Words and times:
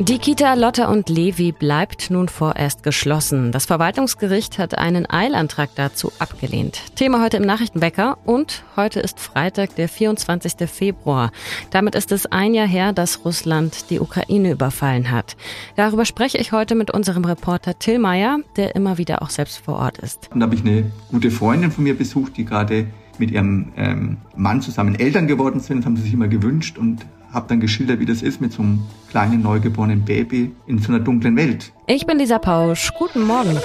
Die 0.00 0.18
Kita 0.18 0.54
Lotta 0.54 0.88
und 0.88 1.08
Levi 1.08 1.52
bleibt 1.52 2.10
nun 2.10 2.28
vorerst 2.28 2.82
geschlossen. 2.82 3.52
Das 3.52 3.66
Verwaltungsgericht 3.66 4.58
hat 4.58 4.76
einen 4.76 5.08
Eilantrag 5.08 5.70
dazu 5.76 6.10
abgelehnt. 6.18 6.80
Thema 6.96 7.22
heute 7.22 7.36
im 7.36 7.44
Nachrichtenwecker 7.44 8.18
und 8.24 8.64
heute 8.74 8.98
ist 8.98 9.20
Freitag, 9.20 9.76
der 9.76 9.88
24. 9.88 10.68
Februar. 10.68 11.30
Damit 11.70 11.94
ist 11.94 12.10
es 12.10 12.26
ein 12.26 12.54
Jahr 12.54 12.66
her, 12.66 12.92
dass 12.92 13.24
Russland 13.24 13.88
die 13.88 14.00
Ukraine 14.00 14.50
überfallen 14.50 15.12
hat. 15.12 15.36
Darüber 15.76 16.04
spreche 16.04 16.38
ich 16.38 16.50
heute 16.50 16.74
mit 16.74 16.90
unserem 16.90 17.24
Reporter 17.24 17.78
Till 17.78 18.00
Meyer, 18.00 18.40
der 18.56 18.74
immer 18.74 18.98
wieder 18.98 19.22
auch 19.22 19.30
selbst 19.30 19.58
vor 19.58 19.76
Ort 19.76 19.98
ist. 19.98 20.28
Und 20.32 20.40
da 20.40 20.46
habe 20.46 20.56
ich 20.56 20.62
eine 20.62 20.90
gute 21.12 21.30
Freundin 21.30 21.70
von 21.70 21.84
mir 21.84 21.96
besucht, 21.96 22.36
die 22.36 22.44
gerade 22.44 22.88
mit 23.18 23.30
ihrem 23.30 23.72
ähm, 23.76 24.16
Mann 24.34 24.60
zusammen 24.60 24.96
Eltern 24.96 25.28
geworden 25.28 25.60
sind. 25.60 25.78
Das 25.78 25.86
haben 25.86 25.96
sie 25.96 26.02
sich 26.02 26.14
immer 26.14 26.26
gewünscht 26.26 26.78
und 26.78 27.06
habe 27.34 27.46
dann 27.48 27.60
geschildert, 27.60 28.00
wie 28.00 28.06
das 28.06 28.22
ist 28.22 28.40
mit 28.40 28.52
so 28.52 28.62
einem 28.62 28.80
kleinen 29.10 29.42
neugeborenen 29.42 30.04
Baby 30.04 30.52
in 30.66 30.78
so 30.78 30.92
einer 30.92 31.02
dunklen 31.02 31.36
Welt. 31.36 31.72
Ich 31.86 32.06
bin 32.06 32.18
Lisa 32.18 32.38
Pausch. 32.38 32.92
Guten 32.96 33.22
Morgen. 33.22 33.58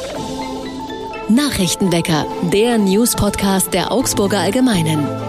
Nachrichtenwecker, 1.30 2.26
der 2.52 2.80
News-Podcast 2.80 3.74
der 3.74 3.92
Augsburger 3.92 4.40
Allgemeinen. 4.40 5.29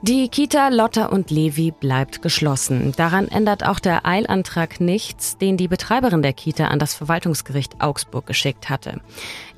Die 0.00 0.28
Kita 0.28 0.68
Lotta 0.68 1.06
und 1.06 1.32
Levi 1.32 1.72
bleibt 1.72 2.22
geschlossen. 2.22 2.92
Daran 2.96 3.26
ändert 3.26 3.66
auch 3.66 3.80
der 3.80 4.06
Eilantrag 4.06 4.80
nichts, 4.80 5.38
den 5.38 5.56
die 5.56 5.66
Betreiberin 5.66 6.22
der 6.22 6.32
Kita 6.32 6.68
an 6.68 6.78
das 6.78 6.94
Verwaltungsgericht 6.94 7.80
Augsburg 7.80 8.24
geschickt 8.24 8.70
hatte. 8.70 9.00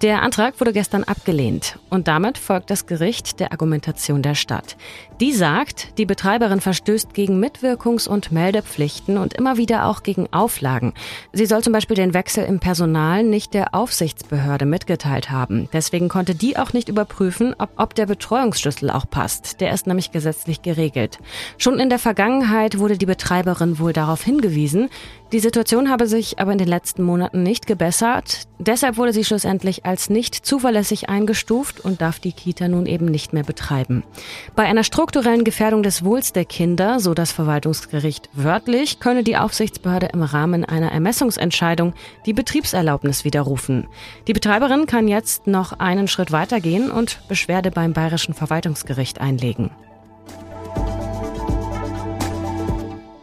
Der 0.00 0.22
Antrag 0.22 0.58
wurde 0.58 0.72
gestern 0.72 1.04
abgelehnt 1.04 1.78
und 1.90 2.08
damit 2.08 2.38
folgt 2.38 2.70
das 2.70 2.86
Gericht 2.86 3.38
der 3.38 3.52
Argumentation 3.52 4.22
der 4.22 4.34
Stadt. 4.34 4.78
Die 5.20 5.34
sagt, 5.34 5.98
die 5.98 6.06
Betreiberin 6.06 6.62
verstößt 6.62 7.12
gegen 7.12 7.38
Mitwirkungs- 7.38 8.08
und 8.08 8.32
Meldepflichten 8.32 9.18
und 9.18 9.34
immer 9.34 9.58
wieder 9.58 9.84
auch 9.84 10.02
gegen 10.02 10.32
Auflagen. 10.32 10.94
Sie 11.34 11.44
soll 11.44 11.62
zum 11.62 11.74
Beispiel 11.74 11.96
den 11.96 12.14
Wechsel 12.14 12.44
im 12.44 12.60
Personal 12.60 13.24
nicht 13.24 13.52
der 13.52 13.74
Aufsichtsbehörde 13.74 14.64
mitgeteilt 14.64 15.30
haben. 15.30 15.68
Deswegen 15.74 16.08
konnte 16.08 16.34
die 16.34 16.56
auch 16.56 16.72
nicht 16.72 16.88
überprüfen, 16.88 17.54
ob, 17.58 17.68
ob 17.76 17.94
der 17.94 18.06
Betreuungsschlüssel 18.06 18.88
auch 18.88 19.04
passt. 19.10 19.60
Der 19.60 19.74
ist 19.74 19.86
nämlich 19.86 20.10
gesetzlich 20.30 20.62
geregelt. 20.62 21.18
Schon 21.58 21.80
in 21.80 21.88
der 21.88 21.98
Vergangenheit 21.98 22.78
wurde 22.78 22.96
die 22.96 23.06
Betreiberin 23.06 23.78
wohl 23.78 23.92
darauf 23.92 24.22
hingewiesen. 24.22 24.88
Die 25.32 25.40
Situation 25.40 25.90
habe 25.90 26.06
sich 26.06 26.38
aber 26.38 26.52
in 26.52 26.58
den 26.58 26.68
letzten 26.68 27.02
Monaten 27.02 27.42
nicht 27.42 27.66
gebessert. 27.66 28.48
Deshalb 28.58 28.96
wurde 28.96 29.12
sie 29.12 29.24
schlussendlich 29.24 29.86
als 29.86 30.10
nicht 30.10 30.34
zuverlässig 30.34 31.08
eingestuft 31.08 31.80
und 31.80 32.00
darf 32.00 32.18
die 32.18 32.32
Kita 32.32 32.68
nun 32.68 32.86
eben 32.86 33.06
nicht 33.06 33.32
mehr 33.32 33.44
betreiben. 33.44 34.02
Bei 34.56 34.64
einer 34.64 34.84
strukturellen 34.84 35.44
Gefährdung 35.44 35.82
des 35.82 36.04
Wohls 36.04 36.32
der 36.32 36.44
Kinder, 36.44 37.00
so 37.00 37.14
das 37.14 37.32
Verwaltungsgericht 37.32 38.28
wörtlich, 38.32 39.00
könne 39.00 39.22
die 39.22 39.36
Aufsichtsbehörde 39.36 40.10
im 40.12 40.22
Rahmen 40.22 40.64
einer 40.64 40.92
Ermessungsentscheidung 40.92 41.94
die 42.26 42.32
Betriebserlaubnis 42.32 43.24
widerrufen. 43.24 43.86
Die 44.26 44.32
Betreiberin 44.32 44.86
kann 44.86 45.08
jetzt 45.08 45.46
noch 45.46 45.78
einen 45.78 46.08
Schritt 46.08 46.32
weitergehen 46.32 46.90
und 46.90 47.20
Beschwerde 47.28 47.70
beim 47.70 47.92
Bayerischen 47.92 48.34
Verwaltungsgericht 48.34 49.20
einlegen. 49.20 49.70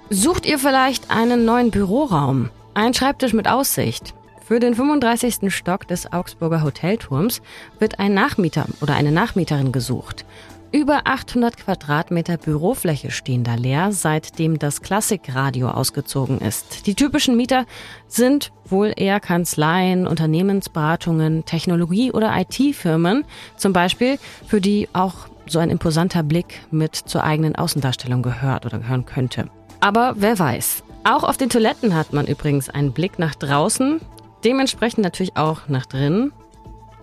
Sucht 0.09 0.45
ihr 0.45 0.57
vielleicht 0.57 1.11
einen 1.11 1.43
neuen 1.43 1.69
Büroraum? 1.69 2.49
Ein 2.73 2.93
Schreibtisch 2.93 3.33
mit 3.33 3.49
Aussicht? 3.49 4.13
Für 4.41 4.61
den 4.61 4.73
35. 4.73 5.53
Stock 5.53 5.85
des 5.85 6.13
Augsburger 6.13 6.63
Hotelturms 6.63 7.41
wird 7.77 7.99
ein 7.99 8.13
Nachmieter 8.13 8.67
oder 8.79 8.95
eine 8.95 9.11
Nachmieterin 9.11 9.73
gesucht. 9.73 10.23
Über 10.71 11.01
800 11.03 11.57
Quadratmeter 11.57 12.37
Bürofläche 12.37 13.11
stehen 13.11 13.43
da 13.43 13.55
leer, 13.55 13.91
seitdem 13.91 14.59
das 14.59 14.81
Klassikradio 14.81 15.69
ausgezogen 15.69 16.39
ist. 16.39 16.87
Die 16.87 16.95
typischen 16.95 17.35
Mieter 17.35 17.65
sind 18.07 18.53
wohl 18.63 18.93
eher 18.95 19.19
Kanzleien, 19.19 20.07
Unternehmensberatungen, 20.07 21.43
Technologie- 21.43 22.13
oder 22.13 22.33
IT-Firmen, 22.37 23.25
zum 23.57 23.73
Beispiel, 23.73 24.19
für 24.45 24.61
die 24.61 24.87
auch 24.93 25.27
so 25.47 25.59
ein 25.59 25.69
imposanter 25.69 26.23
Blick 26.23 26.61
mit 26.71 26.95
zur 26.95 27.25
eigenen 27.25 27.55
Außendarstellung 27.55 28.21
gehört 28.21 28.65
oder 28.65 28.79
gehören 28.79 29.05
könnte. 29.05 29.49
Aber 29.79 30.15
wer 30.17 30.37
weiß. 30.37 30.83
Auch 31.03 31.23
auf 31.23 31.37
den 31.37 31.49
Toiletten 31.49 31.95
hat 31.95 32.13
man 32.13 32.27
übrigens 32.27 32.69
einen 32.69 32.91
Blick 32.91 33.17
nach 33.19 33.35
draußen, 33.35 34.01
dementsprechend 34.43 35.03
natürlich 35.03 35.37
auch 35.37 35.67
nach 35.67 35.85
drinnen. 35.85 36.33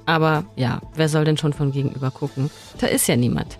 Aber 0.06 0.44
ja, 0.56 0.80
wer 0.94 1.08
soll 1.08 1.24
denn 1.24 1.38
schon 1.38 1.54
von 1.54 1.72
gegenüber 1.72 2.10
gucken? 2.10 2.50
Da 2.78 2.88
ist 2.88 3.06
ja 3.06 3.16
niemand. 3.16 3.58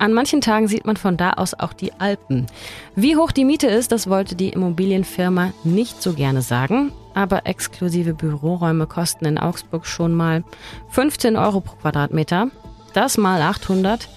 An 0.00 0.12
manchen 0.12 0.40
Tagen 0.40 0.68
sieht 0.68 0.86
man 0.86 0.96
von 0.96 1.16
da 1.16 1.32
aus 1.32 1.54
auch 1.54 1.72
die 1.72 1.92
Alpen. 1.94 2.46
Wie 2.94 3.16
hoch 3.16 3.32
die 3.32 3.44
Miete 3.44 3.66
ist, 3.66 3.90
das 3.90 4.08
wollte 4.08 4.36
die 4.36 4.50
Immobilienfirma 4.50 5.52
nicht 5.64 6.02
so 6.02 6.12
gerne 6.12 6.42
sagen. 6.42 6.92
Aber 7.14 7.46
exklusive 7.46 8.14
Büroräume 8.14 8.86
kosten 8.86 9.24
in 9.24 9.38
Augsburg 9.38 9.86
schon 9.86 10.14
mal 10.14 10.44
15 10.90 11.36
Euro 11.36 11.60
pro 11.60 11.74
Quadratmeter. 11.76 12.48
Das 12.94 13.18
mal 13.18 13.42
800 13.42 14.08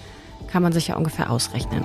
kann 0.46 0.62
man 0.62 0.72
sich 0.72 0.88
ja 0.88 0.96
ungefähr 0.96 1.30
ausrechnen. 1.30 1.84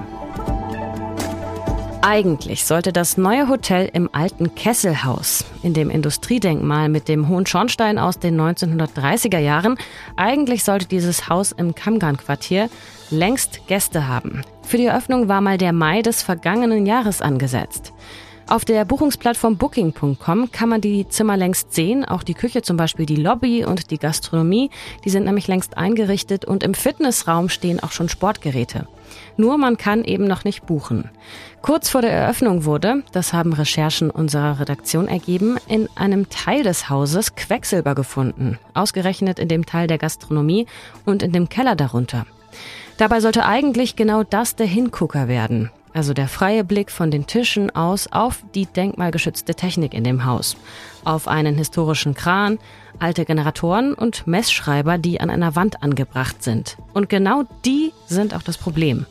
Eigentlich 2.09 2.63
sollte 2.63 2.93
das 2.93 3.17
neue 3.17 3.49
Hotel 3.49 3.89
im 3.91 4.09
alten 4.13 4.55
Kesselhaus, 4.55 5.43
in 5.61 5.73
dem 5.73 5.89
Industriedenkmal 5.89 6.87
mit 6.87 7.09
dem 7.09 7.27
hohen 7.27 7.45
Schornstein 7.45 7.99
aus 7.99 8.17
den 8.17 8.39
1930er 8.39 9.39
Jahren, 9.39 9.77
eigentlich 10.15 10.63
sollte 10.63 10.85
dieses 10.85 11.27
Haus 11.27 11.51
im 11.51 11.75
Kammgarn-Quartier 11.75 12.69
längst 13.09 13.67
Gäste 13.67 14.07
haben. 14.07 14.43
Für 14.63 14.77
die 14.77 14.85
Eröffnung 14.85 15.27
war 15.27 15.41
mal 15.41 15.57
der 15.57 15.73
Mai 15.73 16.01
des 16.01 16.23
vergangenen 16.23 16.85
Jahres 16.85 17.21
angesetzt. 17.21 17.91
Auf 18.47 18.63
der 18.63 18.85
Buchungsplattform 18.85 19.57
Booking.com 19.57 20.49
kann 20.53 20.69
man 20.69 20.79
die 20.79 21.09
Zimmer 21.09 21.35
längst 21.35 21.73
sehen, 21.73 22.05
auch 22.05 22.23
die 22.23 22.35
Küche 22.35 22.61
zum 22.61 22.77
Beispiel, 22.77 23.05
die 23.05 23.17
Lobby 23.17 23.65
und 23.65 23.91
die 23.91 23.97
Gastronomie, 23.97 24.69
die 25.03 25.09
sind 25.09 25.25
nämlich 25.25 25.49
längst 25.49 25.75
eingerichtet 25.77 26.45
und 26.45 26.63
im 26.63 26.73
Fitnessraum 26.73 27.49
stehen 27.49 27.81
auch 27.81 27.91
schon 27.91 28.07
Sportgeräte. 28.07 28.87
Nur 29.35 29.57
man 29.57 29.77
kann 29.77 30.03
eben 30.03 30.25
noch 30.25 30.43
nicht 30.43 30.65
buchen. 30.65 31.09
Kurz 31.61 31.89
vor 31.89 32.01
der 32.01 32.11
Eröffnung 32.11 32.65
wurde, 32.65 33.03
das 33.11 33.33
haben 33.33 33.53
Recherchen 33.53 34.09
unserer 34.09 34.59
Redaktion 34.59 35.07
ergeben, 35.07 35.57
in 35.67 35.89
einem 35.95 36.29
Teil 36.29 36.63
des 36.63 36.89
Hauses 36.89 37.35
Quecksilber 37.35 37.95
gefunden, 37.95 38.59
ausgerechnet 38.73 39.39
in 39.39 39.47
dem 39.47 39.65
Teil 39.65 39.87
der 39.87 39.97
Gastronomie 39.97 40.67
und 41.05 41.23
in 41.23 41.31
dem 41.31 41.49
Keller 41.49 41.75
darunter. 41.75 42.25
Dabei 42.97 43.19
sollte 43.19 43.45
eigentlich 43.45 43.95
genau 43.95 44.23
das 44.23 44.55
der 44.55 44.67
Hingucker 44.67 45.27
werden 45.27 45.69
also 45.97 46.13
der 46.13 46.27
freie 46.27 46.63
Blick 46.63 46.91
von 46.91 47.09
den 47.09 47.25
Tischen 47.25 47.75
aus 47.75 48.07
auf 48.11 48.43
die 48.53 48.67
denkmalgeschützte 48.67 49.55
Technik 49.55 49.95
in 49.95 50.03
dem 50.03 50.25
Haus, 50.25 50.55
auf 51.03 51.27
einen 51.27 51.55
historischen 51.55 52.13
Kran, 52.13 52.59
alte 52.99 53.25
Generatoren 53.25 53.93
und 53.93 54.27
Messschreiber, 54.27 54.97
die 54.97 55.19
an 55.19 55.29
einer 55.29 55.55
Wand 55.55 55.83
angebracht 55.83 56.43
sind. 56.43 56.77
Und 56.93 57.09
genau 57.09 57.43
die 57.65 57.93
sind 58.05 58.33
auch 58.33 58.41
das 58.41 58.57
Problem. 58.57 59.05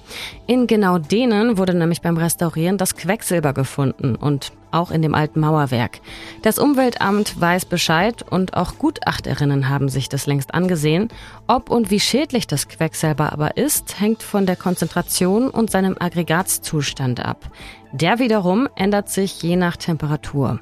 In 0.47 0.67
genau 0.67 0.99
denen 0.99 1.59
wurde 1.59 1.75
nämlich 1.75 2.03
beim 2.03 2.17
Restaurieren 2.17 2.79
das 2.79 2.97
Quecksilber 2.97 3.53
gefunden 3.53 4.17
und 4.17 4.53
auch 4.71 4.91
in 4.91 5.03
dem 5.03 5.15
alten 5.15 5.41
Mauerwerk. 5.41 6.01
Das 6.43 6.59
Umweltamt 6.59 7.41
weiß 7.41 7.65
Bescheid 7.65 8.25
und 8.29 8.55
auch 8.55 8.79
Gutachterinnen 8.79 9.69
haben 9.69 9.89
sich 9.89 10.09
das 10.09 10.27
längst 10.27 10.55
angesehen. 10.55 11.09
Ob 11.47 11.71
und 11.71 11.91
wie 11.91 12.01
schädlich 12.01 12.47
das 12.47 12.69
Quecksilber 12.69 13.33
aber 13.33 13.57
ist, 13.57 14.01
hängt 14.01 14.23
von 14.23 14.47
der 14.47 14.57
Konzentration 14.57 15.49
und 15.49 15.71
seinem 15.71 15.97
Aggregatzustand 15.99 17.25
ab. 17.25 17.51
Der 17.93 18.19
wiederum 18.19 18.69
ändert 18.77 19.09
sich 19.09 19.43
je 19.43 19.57
nach 19.57 19.77
Temperatur. 19.77 20.61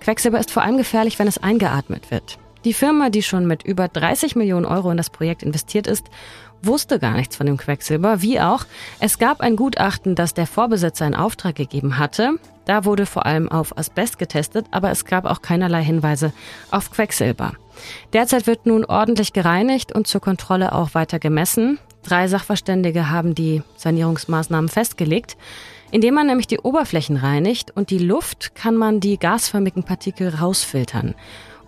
Quecksilber 0.00 0.40
ist 0.40 0.50
vor 0.50 0.62
allem 0.62 0.78
gefährlich, 0.78 1.18
wenn 1.18 1.28
es 1.28 1.38
eingeatmet 1.38 2.10
wird. 2.10 2.38
Die 2.64 2.72
Firma, 2.72 3.10
die 3.10 3.22
schon 3.22 3.46
mit 3.46 3.64
über 3.64 3.88
30 3.88 4.36
Millionen 4.36 4.66
Euro 4.66 4.90
in 4.90 4.96
das 4.96 5.10
Projekt 5.10 5.42
investiert 5.42 5.86
ist, 5.86 6.06
wusste 6.62 7.00
gar 7.00 7.14
nichts 7.16 7.36
von 7.36 7.46
dem 7.46 7.56
Quecksilber, 7.56 8.22
wie 8.22 8.40
auch 8.40 8.66
es 9.00 9.18
gab 9.18 9.40
ein 9.40 9.56
Gutachten, 9.56 10.14
das 10.14 10.32
der 10.32 10.46
Vorbesitzer 10.46 11.06
in 11.06 11.16
Auftrag 11.16 11.56
gegeben 11.56 11.98
hatte. 11.98 12.38
Da 12.64 12.84
wurde 12.84 13.06
vor 13.06 13.26
allem 13.26 13.50
auf 13.50 13.76
Asbest 13.76 14.18
getestet, 14.18 14.66
aber 14.70 14.90
es 14.92 15.04
gab 15.04 15.24
auch 15.24 15.42
keinerlei 15.42 15.82
Hinweise 15.82 16.32
auf 16.70 16.92
Quecksilber. 16.92 17.54
Derzeit 18.12 18.46
wird 18.46 18.66
nun 18.66 18.84
ordentlich 18.84 19.32
gereinigt 19.32 19.92
und 19.92 20.06
zur 20.06 20.20
Kontrolle 20.20 20.72
auch 20.72 20.94
weiter 20.94 21.18
gemessen. 21.18 21.80
Drei 22.04 22.28
Sachverständige 22.28 23.10
haben 23.10 23.34
die 23.34 23.62
Sanierungsmaßnahmen 23.76 24.68
festgelegt. 24.68 25.36
Indem 25.90 26.14
man 26.14 26.26
nämlich 26.26 26.46
die 26.46 26.58
Oberflächen 26.58 27.16
reinigt 27.16 27.70
und 27.76 27.90
die 27.90 27.98
Luft, 27.98 28.54
kann 28.54 28.76
man 28.76 29.00
die 29.00 29.18
gasförmigen 29.18 29.82
Partikel 29.82 30.34
rausfiltern. 30.34 31.14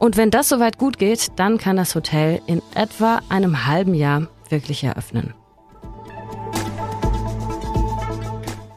Und 0.04 0.18
wenn 0.18 0.30
das 0.30 0.50
soweit 0.50 0.76
gut 0.76 0.98
geht, 0.98 1.28
dann 1.36 1.56
kann 1.56 1.78
das 1.78 1.94
Hotel 1.94 2.42
in 2.44 2.60
etwa 2.74 3.22
einem 3.30 3.64
halben 3.66 3.94
Jahr 3.94 4.26
wirklich 4.50 4.84
eröffnen. 4.84 5.32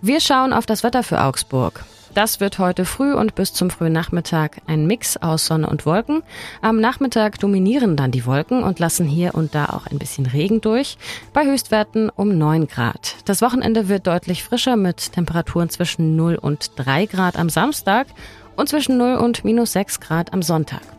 Wir 0.01 0.21
schauen 0.21 0.53
auf 0.53 0.65
das 0.65 0.83
Wetter 0.83 1.03
für 1.03 1.21
Augsburg. 1.21 1.83
Das 2.13 2.39
wird 2.39 2.59
heute 2.59 2.85
früh 2.85 3.13
und 3.13 3.35
bis 3.35 3.51
zum 3.51 3.69
frühen 3.69 3.91
Nachmittag 3.91 4.61
ein 4.67 4.87
Mix 4.87 5.17
aus 5.17 5.47
Sonne 5.47 5.69
und 5.69 5.85
Wolken. 5.85 6.23
Am 6.61 6.79
Nachmittag 6.79 7.39
dominieren 7.39 7.97
dann 7.97 8.11
die 8.11 8.25
Wolken 8.25 8.63
und 8.63 8.79
lassen 8.79 9.05
hier 9.05 9.35
und 9.35 9.53
da 9.53 9.65
auch 9.65 9.85
ein 9.85 9.99
bisschen 9.99 10.27
Regen 10.27 10.61
durch, 10.61 10.97
bei 11.33 11.43
Höchstwerten 11.43 12.09
um 12.09 12.37
9 12.37 12.67
Grad. 12.67 13.17
Das 13.25 13.41
Wochenende 13.41 13.89
wird 13.89 14.07
deutlich 14.07 14.45
frischer 14.45 14.77
mit 14.77 15.11
Temperaturen 15.11 15.69
zwischen 15.69 16.15
0 16.15 16.35
und 16.35 16.71
3 16.77 17.05
Grad 17.05 17.35
am 17.35 17.49
Samstag 17.49 18.07
und 18.55 18.69
zwischen 18.69 18.97
0 18.97 19.15
und 19.15 19.43
minus 19.43 19.73
6 19.73 19.99
Grad 19.99 20.31
am 20.31 20.41
Sonntag. 20.41 20.96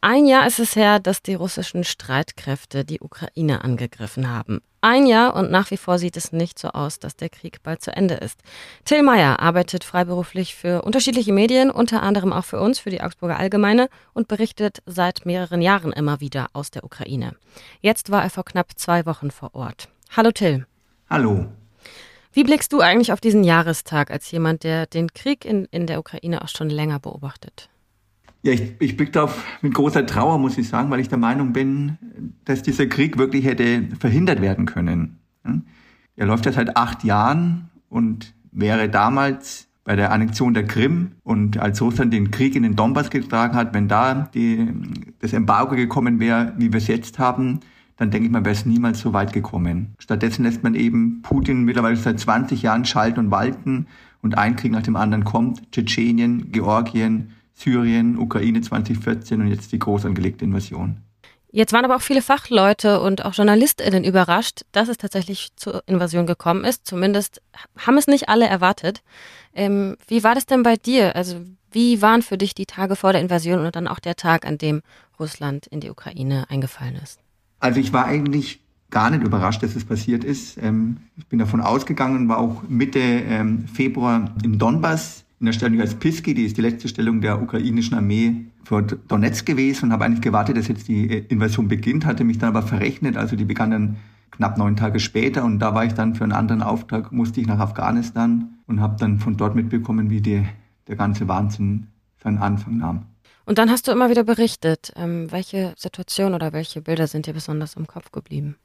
Ein 0.00 0.26
Jahr 0.26 0.46
ist 0.46 0.60
es 0.60 0.76
her, 0.76 1.00
dass 1.00 1.22
die 1.22 1.34
russischen 1.34 1.82
Streitkräfte 1.82 2.84
die 2.84 3.00
Ukraine 3.00 3.64
angegriffen 3.64 4.30
haben. 4.30 4.60
Ein 4.80 5.06
Jahr 5.06 5.34
und 5.34 5.50
nach 5.50 5.72
wie 5.72 5.76
vor 5.76 5.98
sieht 5.98 6.16
es 6.16 6.30
nicht 6.30 6.56
so 6.56 6.68
aus, 6.68 7.00
dass 7.00 7.16
der 7.16 7.28
Krieg 7.28 7.64
bald 7.64 7.82
zu 7.82 7.90
Ende 7.90 8.14
ist. 8.14 8.40
Till 8.84 9.02
Meyer 9.02 9.40
arbeitet 9.40 9.82
freiberuflich 9.82 10.54
für 10.54 10.82
unterschiedliche 10.82 11.32
Medien, 11.32 11.72
unter 11.72 12.00
anderem 12.04 12.32
auch 12.32 12.44
für 12.44 12.60
uns, 12.60 12.78
für 12.78 12.90
die 12.90 13.00
Augsburger 13.00 13.40
Allgemeine 13.40 13.88
und 14.14 14.28
berichtet 14.28 14.78
seit 14.86 15.26
mehreren 15.26 15.62
Jahren 15.62 15.92
immer 15.92 16.20
wieder 16.20 16.46
aus 16.52 16.70
der 16.70 16.84
Ukraine. 16.84 17.34
Jetzt 17.80 18.12
war 18.12 18.22
er 18.22 18.30
vor 18.30 18.44
knapp 18.44 18.78
zwei 18.78 19.04
Wochen 19.04 19.32
vor 19.32 19.52
Ort. 19.56 19.88
Hallo 20.16 20.30
Till. 20.30 20.64
Hallo. 21.10 21.46
Wie 22.32 22.44
blickst 22.44 22.72
du 22.72 22.80
eigentlich 22.80 23.12
auf 23.12 23.20
diesen 23.20 23.42
Jahrestag 23.42 24.12
als 24.12 24.30
jemand, 24.30 24.62
der 24.62 24.86
den 24.86 25.12
Krieg 25.12 25.44
in, 25.44 25.64
in 25.72 25.88
der 25.88 25.98
Ukraine 25.98 26.42
auch 26.42 26.48
schon 26.48 26.70
länger 26.70 27.00
beobachtet? 27.00 27.68
Ja, 28.42 28.52
ich, 28.52 28.74
ich 28.78 28.96
blicke 28.96 29.12
darauf 29.12 29.44
mit 29.62 29.74
großer 29.74 30.06
Trauer, 30.06 30.38
muss 30.38 30.58
ich 30.58 30.68
sagen, 30.68 30.90
weil 30.90 31.00
ich 31.00 31.08
der 31.08 31.18
Meinung 31.18 31.52
bin, 31.52 31.98
dass 32.44 32.62
dieser 32.62 32.86
Krieg 32.86 33.18
wirklich 33.18 33.44
hätte 33.44 33.88
verhindert 33.98 34.40
werden 34.40 34.64
können. 34.64 35.18
Er 36.16 36.26
läuft 36.26 36.46
ja 36.46 36.52
seit 36.52 36.76
acht 36.76 37.04
Jahren 37.04 37.68
und 37.88 38.34
wäre 38.52 38.88
damals 38.88 39.68
bei 39.84 39.96
der 39.96 40.12
Annexion 40.12 40.52
der 40.52 40.66
Krim 40.66 41.12
und 41.24 41.58
als 41.58 41.80
Russland 41.80 42.12
den 42.12 42.30
Krieg 42.30 42.54
in 42.54 42.62
den 42.62 42.76
Donbass 42.76 43.08
getragen 43.08 43.56
hat, 43.56 43.72
wenn 43.72 43.88
da 43.88 44.28
die, 44.34 44.68
das 45.18 45.32
Embargo 45.32 45.74
gekommen 45.74 46.20
wäre, 46.20 46.52
wie 46.58 46.72
wir 46.72 46.78
es 46.78 46.88
jetzt 46.88 47.18
haben, 47.18 47.60
dann 47.96 48.10
denke 48.10 48.26
ich 48.26 48.32
mal, 48.32 48.44
wäre 48.44 48.54
es 48.54 48.66
niemals 48.66 49.00
so 49.00 49.12
weit 49.12 49.32
gekommen. 49.32 49.94
Stattdessen 49.98 50.44
lässt 50.44 50.62
man 50.62 50.74
eben 50.74 51.22
Putin 51.22 51.64
mittlerweile 51.64 51.96
seit 51.96 52.20
20 52.20 52.62
Jahren 52.62 52.84
schalten 52.84 53.18
und 53.18 53.30
walten 53.30 53.86
und 54.22 54.36
ein 54.36 54.56
Krieg 54.56 54.72
nach 54.72 54.82
dem 54.82 54.94
anderen 54.94 55.24
kommt. 55.24 55.72
Tschetschenien, 55.72 56.52
Georgien, 56.52 57.32
Syrien, 57.58 58.16
Ukraine 58.18 58.60
2014 58.60 59.40
und 59.40 59.48
jetzt 59.48 59.72
die 59.72 59.78
groß 59.78 60.06
angelegte 60.06 60.44
Invasion. 60.44 60.98
Jetzt 61.50 61.72
waren 61.72 61.84
aber 61.84 61.96
auch 61.96 62.02
viele 62.02 62.22
Fachleute 62.22 63.00
und 63.00 63.24
auch 63.24 63.32
JournalistInnen 63.34 64.04
überrascht, 64.04 64.62
dass 64.72 64.88
es 64.88 64.98
tatsächlich 64.98 65.48
zur 65.56 65.82
Invasion 65.86 66.26
gekommen 66.26 66.64
ist. 66.64 66.86
Zumindest 66.86 67.40
haben 67.78 67.96
es 67.96 68.06
nicht 68.06 68.28
alle 68.28 68.46
erwartet. 68.46 69.02
Ähm, 69.54 69.96
wie 70.06 70.22
war 70.22 70.34
das 70.34 70.46
denn 70.46 70.62
bei 70.62 70.76
dir? 70.76 71.16
Also, 71.16 71.40
wie 71.72 72.02
waren 72.02 72.22
für 72.22 72.38
dich 72.38 72.54
die 72.54 72.66
Tage 72.66 72.96
vor 72.96 73.12
der 73.12 73.22
Invasion 73.22 73.64
und 73.64 73.74
dann 73.74 73.88
auch 73.88 73.98
der 73.98 74.14
Tag, 74.14 74.46
an 74.46 74.58
dem 74.58 74.82
Russland 75.18 75.66
in 75.66 75.80
die 75.80 75.90
Ukraine 75.90 76.44
eingefallen 76.50 76.96
ist? 77.02 77.18
Also, 77.60 77.80
ich 77.80 77.94
war 77.94 78.04
eigentlich 78.04 78.60
gar 78.90 79.10
nicht 79.10 79.22
überrascht, 79.22 79.62
dass 79.62 79.74
es 79.74 79.84
passiert 79.84 80.24
ist. 80.24 80.58
Ähm, 80.62 80.98
ich 81.16 81.26
bin 81.26 81.38
davon 81.38 81.62
ausgegangen, 81.62 82.28
war 82.28 82.38
auch 82.38 82.62
Mitte 82.68 83.00
ähm, 83.00 83.66
Februar 83.68 84.34
im 84.44 84.58
Donbass 84.58 85.24
in 85.40 85.46
der 85.46 85.52
Stellung 85.52 85.80
als 85.80 85.94
Piski, 85.94 86.34
die 86.34 86.44
ist 86.44 86.56
die 86.56 86.62
letzte 86.62 86.88
Stellung 86.88 87.20
der 87.20 87.40
ukrainischen 87.40 87.96
Armee 87.96 88.46
vor 88.64 88.82
Donetsk 88.82 89.46
gewesen 89.46 89.86
und 89.86 89.92
habe 89.92 90.04
eigentlich 90.04 90.20
gewartet, 90.20 90.56
dass 90.56 90.68
jetzt 90.68 90.88
die 90.88 91.08
äh, 91.10 91.24
Invasion 91.28 91.68
beginnt, 91.68 92.04
hatte 92.06 92.24
mich 92.24 92.38
dann 92.38 92.50
aber 92.50 92.62
verrechnet, 92.62 93.16
also 93.16 93.36
die 93.36 93.44
begann 93.44 93.70
dann 93.70 93.96
knapp 94.30 94.58
neun 94.58 94.76
Tage 94.76 95.00
später 95.00 95.44
und 95.44 95.58
da 95.58 95.74
war 95.74 95.84
ich 95.84 95.94
dann 95.94 96.14
für 96.14 96.24
einen 96.24 96.32
anderen 96.32 96.62
Auftrag, 96.62 97.12
musste 97.12 97.40
ich 97.40 97.46
nach 97.46 97.60
Afghanistan 97.60 98.58
und 98.66 98.80
habe 98.80 98.96
dann 98.98 99.18
von 99.18 99.36
dort 99.36 99.54
mitbekommen, 99.54 100.10
wie 100.10 100.20
die, 100.20 100.44
der 100.86 100.96
ganze 100.96 101.28
Wahnsinn 101.28 101.86
seinen 102.22 102.38
Anfang 102.38 102.78
nahm. 102.78 103.06
Und 103.46 103.56
dann 103.56 103.70
hast 103.70 103.88
du 103.88 103.92
immer 103.92 104.10
wieder 104.10 104.24
berichtet, 104.24 104.92
ähm, 104.96 105.32
welche 105.32 105.72
Situation 105.78 106.34
oder 106.34 106.52
welche 106.52 106.82
Bilder 106.82 107.06
sind 107.06 107.26
dir 107.26 107.32
besonders 107.32 107.76
im 107.76 107.86
Kopf 107.86 108.12
geblieben? 108.12 108.56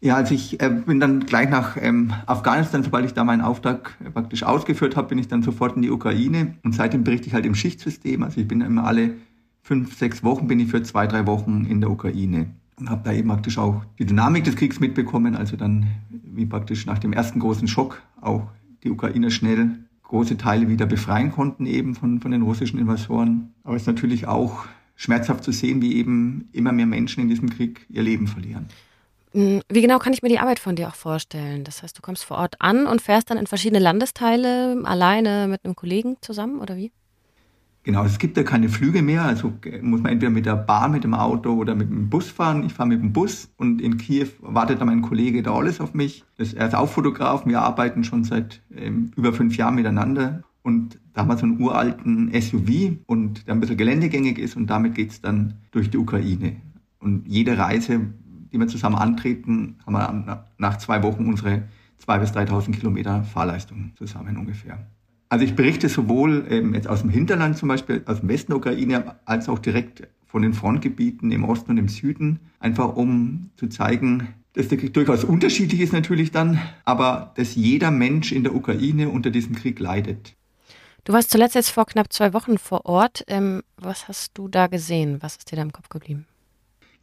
Ja, 0.00 0.16
also 0.16 0.34
ich 0.34 0.60
äh, 0.60 0.68
bin 0.68 1.00
dann 1.00 1.26
gleich 1.26 1.48
nach 1.48 1.76
ähm, 1.80 2.12
Afghanistan, 2.26 2.82
sobald 2.82 3.06
ich 3.06 3.14
da 3.14 3.24
meinen 3.24 3.40
Auftrag 3.40 3.96
äh, 4.04 4.10
praktisch 4.10 4.42
ausgeführt 4.42 4.94
habe, 4.94 5.08
bin 5.08 5.18
ich 5.18 5.28
dann 5.28 5.42
sofort 5.42 5.74
in 5.76 5.82
die 5.82 5.90
Ukraine 5.90 6.54
und 6.64 6.74
seitdem 6.74 7.02
berichte 7.02 7.28
ich 7.28 7.34
halt 7.34 7.46
im 7.46 7.54
Schichtsystem. 7.54 8.22
Also 8.22 8.40
ich 8.40 8.48
bin 8.48 8.60
immer 8.60 8.84
alle 8.84 9.14
fünf, 9.62 9.96
sechs 9.96 10.22
Wochen 10.22 10.46
bin 10.46 10.60
ich 10.60 10.70
für 10.70 10.82
zwei, 10.82 11.06
drei 11.06 11.26
Wochen 11.26 11.64
in 11.64 11.80
der 11.80 11.90
Ukraine 11.90 12.50
und 12.78 12.90
habe 12.90 13.02
da 13.04 13.12
eben 13.12 13.28
praktisch 13.28 13.56
auch 13.56 13.84
die 13.98 14.04
Dynamik 14.04 14.44
des 14.44 14.56
Kriegs 14.56 14.80
mitbekommen. 14.80 15.34
Also 15.34 15.56
dann 15.56 15.86
wie 16.10 16.46
praktisch 16.46 16.84
nach 16.84 16.98
dem 16.98 17.12
ersten 17.14 17.40
großen 17.40 17.66
Schock 17.66 18.02
auch 18.20 18.48
die 18.84 18.90
Ukrainer 18.90 19.30
schnell 19.30 19.78
große 20.02 20.36
Teile 20.36 20.68
wieder 20.68 20.86
befreien 20.86 21.32
konnten 21.32 21.66
eben 21.66 21.94
von, 21.94 22.20
von 22.20 22.30
den 22.30 22.42
russischen 22.42 22.78
Invasoren. 22.78 23.54
Aber 23.64 23.76
es 23.76 23.82
ist 23.82 23.88
natürlich 23.88 24.26
auch 24.28 24.66
schmerzhaft 24.94 25.42
zu 25.42 25.52
sehen, 25.52 25.82
wie 25.82 25.96
eben 25.96 26.48
immer 26.52 26.72
mehr 26.72 26.86
Menschen 26.86 27.22
in 27.22 27.28
diesem 27.28 27.50
Krieg 27.50 27.86
ihr 27.88 28.02
Leben 28.02 28.26
verlieren. 28.26 28.66
Hm, 29.36 29.60
wie 29.68 29.82
genau 29.82 29.98
kann 29.98 30.14
ich 30.14 30.22
mir 30.22 30.30
die 30.30 30.38
Arbeit 30.38 30.58
von 30.58 30.76
dir 30.76 30.88
auch 30.88 30.94
vorstellen? 30.94 31.62
Das 31.62 31.82
heißt, 31.82 31.98
du 31.98 32.00
kommst 32.00 32.24
vor 32.24 32.38
Ort 32.38 32.56
an 32.58 32.86
und 32.86 33.02
fährst 33.02 33.28
dann 33.28 33.36
in 33.36 33.46
verschiedene 33.46 33.80
Landesteile 33.80 34.80
alleine 34.84 35.46
mit 35.46 35.62
einem 35.62 35.76
Kollegen 35.76 36.16
zusammen 36.22 36.58
oder 36.58 36.74
wie? 36.76 36.90
Genau, 37.82 38.02
es 38.04 38.18
gibt 38.18 38.38
ja 38.38 38.44
keine 38.44 38.70
Flüge 38.70 39.02
mehr, 39.02 39.24
also 39.24 39.52
muss 39.82 40.00
man 40.00 40.12
entweder 40.12 40.30
mit 40.30 40.46
der 40.46 40.56
Bahn, 40.56 40.90
mit 40.90 41.04
dem 41.04 41.12
Auto 41.12 41.52
oder 41.52 41.74
mit 41.74 41.90
dem 41.90 42.08
Bus 42.08 42.30
fahren. 42.30 42.64
Ich 42.64 42.72
fahre 42.72 42.88
mit 42.88 43.02
dem 43.02 43.12
Bus 43.12 43.50
und 43.58 43.82
in 43.82 43.98
Kiew 43.98 44.28
wartet 44.40 44.80
dann 44.80 44.88
mein 44.88 45.02
Kollege 45.02 45.42
der 45.42 45.52
alles 45.52 45.82
auf 45.82 45.92
mich. 45.92 46.24
Er 46.38 46.66
ist 46.66 46.74
auch 46.74 46.88
Fotograf, 46.88 47.44
wir 47.44 47.60
arbeiten 47.60 48.04
schon 48.04 48.24
seit 48.24 48.62
ähm, 48.74 49.12
über 49.16 49.34
fünf 49.34 49.58
Jahren 49.58 49.74
miteinander. 49.74 50.42
Und 50.62 50.98
da 51.12 51.20
haben 51.20 51.28
wir 51.28 51.36
so 51.36 51.44
einen 51.44 51.60
uralten 51.60 52.32
SUV 52.40 52.96
und 53.06 53.46
der 53.46 53.54
ein 53.54 53.60
bisschen 53.60 53.76
geländegängig 53.76 54.38
ist 54.38 54.56
und 54.56 54.68
damit 54.68 54.94
geht's 54.94 55.20
dann 55.20 55.58
durch 55.72 55.90
die 55.90 55.98
Ukraine. 55.98 56.56
Und 56.98 57.28
jede 57.28 57.58
Reise 57.58 58.00
die 58.52 58.58
wir 58.58 58.68
zusammen 58.68 58.96
antreten, 58.96 59.76
haben 59.86 59.92
wir 59.94 60.44
nach 60.58 60.78
zwei 60.78 61.02
Wochen 61.02 61.26
unsere 61.26 61.62
2.000 62.04 62.18
bis 62.18 62.30
3.000 62.32 62.72
Kilometer 62.72 63.24
Fahrleistung 63.24 63.92
zusammen 63.96 64.36
ungefähr. 64.36 64.78
Also 65.28 65.44
ich 65.44 65.56
berichte 65.56 65.88
sowohl 65.88 66.46
ähm, 66.50 66.74
jetzt 66.74 66.88
aus 66.88 67.00
dem 67.00 67.10
Hinterland 67.10 67.56
zum 67.56 67.68
Beispiel, 67.68 68.02
aus 68.06 68.20
dem 68.20 68.28
Westen 68.28 68.52
der 68.52 68.58
Ukraine, 68.58 69.16
als 69.24 69.48
auch 69.48 69.58
direkt 69.58 70.06
von 70.26 70.42
den 70.42 70.54
Frontgebieten 70.54 71.32
im 71.32 71.44
Osten 71.44 71.72
und 71.72 71.78
im 71.78 71.88
Süden, 71.88 72.40
einfach 72.60 72.94
um 72.96 73.50
zu 73.56 73.66
zeigen, 73.68 74.28
dass 74.52 74.68
der 74.68 74.78
Krieg 74.78 74.94
durchaus 74.94 75.24
unterschiedlich 75.24 75.80
ist 75.80 75.92
natürlich 75.92 76.30
dann, 76.30 76.60
aber 76.84 77.32
dass 77.36 77.54
jeder 77.54 77.90
Mensch 77.90 78.32
in 78.32 78.42
der 78.42 78.54
Ukraine 78.54 79.08
unter 79.08 79.30
diesem 79.30 79.54
Krieg 79.54 79.80
leidet. 79.80 80.34
Du 81.04 81.12
warst 81.12 81.30
zuletzt 81.30 81.54
jetzt 81.54 81.70
vor 81.70 81.86
knapp 81.86 82.12
zwei 82.12 82.32
Wochen 82.32 82.58
vor 82.58 82.86
Ort. 82.86 83.24
Ähm, 83.28 83.62
was 83.76 84.08
hast 84.08 84.36
du 84.38 84.48
da 84.48 84.66
gesehen? 84.66 85.18
Was 85.20 85.36
ist 85.36 85.50
dir 85.50 85.56
da 85.56 85.62
im 85.62 85.72
Kopf 85.72 85.88
geblieben? 85.88 86.26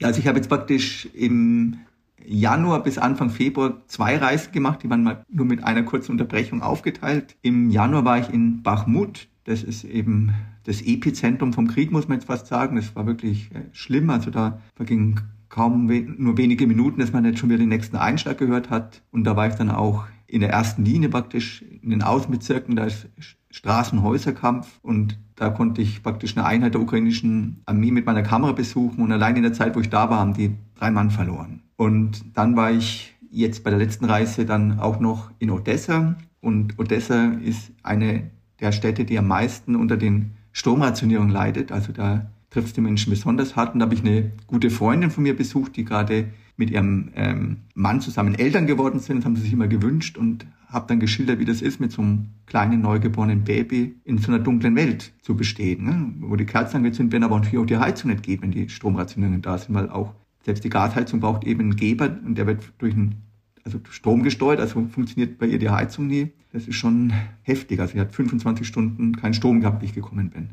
Also 0.03 0.19
ich 0.19 0.27
habe 0.27 0.37
jetzt 0.37 0.49
praktisch 0.49 1.07
im 1.13 1.77
Januar 2.25 2.83
bis 2.83 2.97
Anfang 2.97 3.29
Februar 3.29 3.81
zwei 3.87 4.17
Reisen 4.17 4.51
gemacht, 4.51 4.83
die 4.83 4.89
waren 4.89 5.03
mal 5.03 5.25
nur 5.29 5.45
mit 5.45 5.63
einer 5.63 5.83
kurzen 5.83 6.11
Unterbrechung 6.11 6.61
aufgeteilt. 6.61 7.35
Im 7.41 7.69
Januar 7.69 8.05
war 8.05 8.19
ich 8.19 8.29
in 8.29 8.63
Bachmut, 8.63 9.27
das 9.45 9.63
ist 9.63 9.83
eben 9.83 10.33
das 10.63 10.81
Epizentrum 10.81 11.51
vom 11.51 11.67
Krieg, 11.67 11.91
muss 11.91 12.07
man 12.07 12.19
jetzt 12.19 12.27
fast 12.27 12.47
sagen. 12.47 12.77
Das 12.77 12.95
war 12.95 13.05
wirklich 13.05 13.51
äh, 13.53 13.63
schlimm, 13.73 14.09
also 14.09 14.31
da 14.31 14.61
vergingen 14.75 15.19
kaum 15.49 15.85
nur 15.85 16.37
wenige 16.37 16.65
Minuten, 16.65 16.99
dass 16.99 17.13
man 17.13 17.25
jetzt 17.25 17.37
schon 17.37 17.49
wieder 17.49 17.59
den 17.59 17.69
nächsten 17.69 17.95
Einschlag 17.95 18.39
gehört 18.39 18.71
hat. 18.71 19.03
Und 19.11 19.23
da 19.25 19.35
war 19.35 19.47
ich 19.47 19.53
dann 19.53 19.69
auch 19.69 20.05
in 20.33 20.41
der 20.41 20.49
ersten 20.49 20.83
Linie 20.83 21.09
praktisch 21.09 21.63
in 21.83 21.91
den 21.91 22.01
Außenbezirken, 22.01 22.75
da 22.75 22.85
ist 22.85 23.07
Straßenhäuserkampf 23.51 24.79
und 24.81 25.19
da 25.35 25.51
konnte 25.51 25.83
ich 25.83 26.01
praktisch 26.01 26.35
eine 26.35 26.47
Einheit 26.47 26.73
der 26.73 26.81
ukrainischen 26.81 27.61
Armee 27.67 27.91
mit 27.91 28.07
meiner 28.07 28.23
Kamera 28.23 28.51
besuchen 28.51 29.03
und 29.03 29.11
allein 29.11 29.35
in 29.35 29.43
der 29.43 29.53
Zeit, 29.53 29.75
wo 29.75 29.79
ich 29.79 29.89
da 29.89 30.09
war, 30.09 30.17
haben 30.17 30.33
die 30.33 30.55
drei 30.73 30.89
Mann 30.89 31.11
verloren. 31.11 31.61
Und 31.75 32.23
dann 32.35 32.55
war 32.55 32.71
ich 32.71 33.13
jetzt 33.29 33.63
bei 33.63 33.69
der 33.69 33.77
letzten 33.77 34.05
Reise 34.05 34.47
dann 34.47 34.79
auch 34.79 34.99
noch 34.99 35.29
in 35.37 35.51
Odessa 35.51 36.15
und 36.41 36.79
Odessa 36.79 37.33
ist 37.43 37.71
eine 37.83 38.31
der 38.59 38.71
Städte, 38.71 39.05
die 39.05 39.19
am 39.19 39.27
meisten 39.27 39.75
unter 39.75 39.97
den 39.97 40.31
Stromrationierungen 40.51 41.31
leidet. 41.31 41.71
Also 41.71 41.93
da 41.93 42.25
trifft 42.49 42.67
es 42.67 42.73
die 42.73 42.81
Menschen 42.81 43.11
besonders 43.11 43.55
hart. 43.55 43.73
Und 43.75 43.81
da 43.81 43.85
habe 43.85 43.93
ich 43.93 44.01
eine 44.01 44.31
gute 44.47 44.71
Freundin 44.71 45.11
von 45.11 45.23
mir 45.23 45.35
besucht, 45.35 45.75
die 45.75 45.85
gerade 45.85 46.29
mit 46.57 46.69
ihrem 46.69 47.11
ähm, 47.15 47.57
Mann 47.73 48.01
zusammen 48.01 48.35
Eltern 48.35 48.67
geworden 48.67 48.99
sind. 48.99 49.25
Haben 49.25 49.35
sie 49.35 49.43
sich 49.43 49.53
immer 49.53 49.67
gewünscht 49.67 50.17
und 50.17 50.45
habe 50.67 50.87
dann 50.87 50.99
geschildert, 50.99 51.39
wie 51.39 51.45
das 51.45 51.61
ist, 51.61 51.79
mit 51.79 51.91
so 51.91 52.01
einem 52.01 52.29
kleinen 52.45 52.81
neugeborenen 52.81 53.43
Baby 53.43 53.95
in 54.05 54.17
so 54.17 54.31
einer 54.31 54.43
dunklen 54.43 54.75
Welt 54.75 55.13
zu 55.21 55.35
bestehen, 55.35 55.85
ne? 55.85 56.13
wo 56.19 56.35
die 56.35 56.45
Kerzen 56.45 56.77
angezündet 56.77 57.13
werden, 57.13 57.23
aber 57.23 57.37
natürlich 57.37 57.59
auch 57.59 57.65
die 57.65 57.77
Heizung 57.77 58.11
nicht 58.11 58.23
geht, 58.23 58.41
wenn 58.41 58.51
die 58.51 58.69
Stromrationierungen 58.69 59.41
da 59.41 59.57
sind, 59.57 59.75
weil 59.75 59.89
auch 59.89 60.13
selbst 60.43 60.63
die 60.63 60.69
Gasheizung 60.69 61.19
braucht 61.19 61.45
eben 61.45 61.61
einen 61.61 61.75
Geber 61.75 62.17
und 62.25 62.37
der 62.37 62.47
wird 62.47 62.73
durch 62.79 62.93
einen 62.93 63.21
also 63.65 63.79
Strom 63.89 64.23
gesteuert, 64.23 64.59
also 64.59 64.85
funktioniert 64.87 65.37
bei 65.37 65.45
ihr 65.45 65.59
die 65.59 65.69
Heizung 65.69 66.07
nie. 66.07 66.33
Das 66.51 66.67
ist 66.67 66.75
schon 66.75 67.13
heftig. 67.41 67.79
Also 67.79 67.93
sie 67.93 67.99
hat 67.99 68.13
25 68.13 68.67
Stunden 68.67 69.15
keinen 69.15 69.33
Strom 69.33 69.61
gehabt, 69.61 69.81
wie 69.81 69.85
ich 69.85 69.93
gekommen 69.93 70.29
bin. 70.29 70.51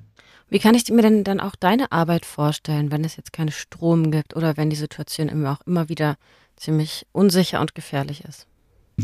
Wie 0.48 0.58
kann 0.58 0.74
ich 0.74 0.88
mir 0.90 1.02
denn 1.02 1.22
dann 1.22 1.40
auch 1.40 1.54
deine 1.54 1.92
Arbeit 1.92 2.24
vorstellen, 2.24 2.90
wenn 2.90 3.04
es 3.04 3.16
jetzt 3.16 3.32
keinen 3.32 3.52
Strom 3.52 4.10
gibt 4.10 4.34
oder 4.34 4.56
wenn 4.56 4.70
die 4.70 4.76
Situation 4.76 5.28
immer 5.28 5.52
auch 5.52 5.66
immer 5.66 5.88
wieder 5.88 6.16
ziemlich 6.56 7.06
unsicher 7.12 7.60
und 7.60 7.74
gefährlich 7.74 8.24
ist? 8.24 8.46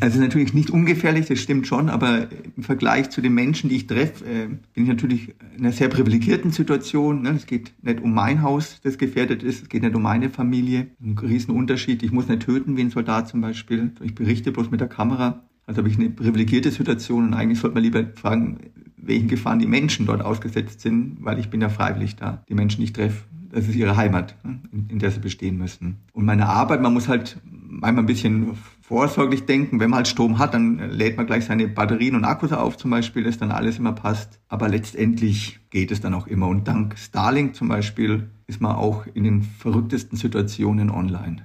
Also 0.01 0.21
natürlich 0.21 0.55
nicht 0.55 0.71
ungefährlich, 0.71 1.27
das 1.27 1.39
stimmt 1.39 1.67
schon, 1.67 1.89
aber 1.89 2.29
im 2.57 2.63
Vergleich 2.63 3.11
zu 3.11 3.21
den 3.21 3.35
Menschen, 3.35 3.69
die 3.71 3.77
ich 3.77 3.87
treffe, 3.87 4.25
äh, 4.25 4.47
bin 4.47 4.85
ich 4.85 4.89
natürlich 4.89 5.35
in 5.57 5.65
einer 5.65 5.73
sehr 5.73 5.89
privilegierten 5.89 6.51
Situation. 6.51 7.23
Ne? 7.23 7.31
Es 7.31 7.47
geht 7.47 7.73
nicht 7.83 8.01
um 8.01 8.13
mein 8.13 8.43
Haus, 8.43 8.81
das 8.83 8.99
gefährdet 8.99 9.43
ist, 9.43 9.63
es 9.63 9.69
geht 9.69 9.83
nicht 9.83 9.95
um 9.95 10.03
meine 10.03 10.31
Familie. 10.31 10.89
Ein 11.03 11.17
Riesenunterschied. 11.19 12.03
Ich 12.03 12.13
muss 12.13 12.29
nicht 12.29 12.43
töten 12.43 12.77
wie 12.77 12.83
ein 12.83 12.91
Soldat 12.91 13.29
zum 13.29 13.41
Beispiel. 13.41 13.93
Ich 14.03 14.15
berichte 14.15 14.53
bloß 14.53 14.71
mit 14.71 14.81
der 14.81 14.89
Kamera. 14.89 15.43
Also 15.67 15.79
habe 15.79 15.89
ich 15.89 15.99
eine 15.99 16.11
privilegierte 16.11 16.71
Situation 16.71 17.27
und 17.27 17.35
eigentlich 17.35 17.59
sollte 17.59 17.75
man 17.75 17.83
lieber 17.83 18.05
fragen, 18.15 18.59
welchen 18.97 19.29
Gefahren 19.29 19.59
die 19.59 19.67
Menschen 19.67 20.07
dort 20.07 20.23
ausgesetzt 20.23 20.81
sind, 20.81 21.19
weil 21.21 21.39
ich 21.39 21.51
bin 21.51 21.61
ja 21.61 21.69
freiwillig 21.69 22.17
da. 22.17 22.45
Die 22.49 22.55
Menschen, 22.55 22.81
die 22.81 22.85
ich 22.85 22.93
treffe, 22.93 23.25
das 23.51 23.69
ist 23.69 23.75
ihre 23.77 23.97
Heimat, 23.97 24.37
ne, 24.45 24.61
in, 24.73 24.89
in 24.91 24.99
der 24.99 25.11
sie 25.11 25.21
bestehen 25.21 25.59
müssen. 25.59 25.97
Und 26.13 26.25
meine 26.25 26.47
Arbeit, 26.47 26.83
man 26.83 26.93
muss 26.93 27.09
halt 27.09 27.39
manchmal 27.81 28.05
ein 28.05 28.07
bisschen 28.07 28.57
vorsorglich 28.81 29.47
denken. 29.47 29.81
Wenn 29.81 29.91
man 29.91 29.99
halt 29.99 30.09
Strom 30.09 30.39
hat, 30.39 30.55
dann 30.55 30.79
lädt 30.91 31.17
man 31.17 31.27
gleich 31.27 31.45
seine 31.47 31.69
Batterien 31.69 32.15
und 32.15 32.25
Akkus 32.25 32.53
auf 32.53 32.77
zum 32.77 32.91
Beispiel, 32.91 33.25
dass 33.25 33.39
dann 33.39 33.51
alles 33.51 33.79
immer 33.79 33.93
passt. 33.93 34.39
Aber 34.49 34.69
letztendlich 34.69 35.59
geht 35.71 35.91
es 35.91 36.01
dann 36.01 36.15
auch 36.15 36.27
immer. 36.27 36.49
Und 36.49 36.69
dank 36.69 36.97
Starlink 36.99 37.55
zum 37.55 37.69
Beispiel 37.69 38.29
ist 38.47 38.61
man 38.61 38.77
auch 38.77 39.07
in 39.13 39.25
den 39.25 39.43
verrücktesten 39.43 40.17
Situationen 40.17 40.91
online. 40.91 41.45